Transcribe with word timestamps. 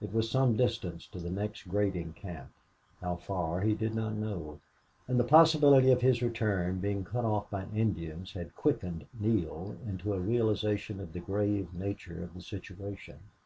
It 0.00 0.10
was 0.10 0.30
some 0.30 0.56
distance 0.56 1.06
to 1.08 1.18
the 1.18 1.28
next 1.28 1.68
grading 1.68 2.14
camp 2.14 2.48
how 3.02 3.16
far 3.16 3.60
he 3.60 3.74
did 3.74 3.94
not 3.94 4.14
know. 4.14 4.58
And 5.06 5.20
the 5.20 5.22
possibility 5.22 5.90
of 5.92 6.00
his 6.00 6.22
return 6.22 6.78
being 6.78 7.04
cut 7.04 7.26
off 7.26 7.50
by 7.50 7.66
Indians 7.74 8.32
had 8.32 8.56
quickened 8.56 9.04
Neale 9.20 9.76
into 9.86 10.14
a 10.14 10.18
realization 10.18 10.98
of 10.98 11.12
the 11.12 11.20
grave 11.20 11.74
nature 11.74 12.24
of 12.24 12.32
the 12.32 12.40
situation. 12.40 13.18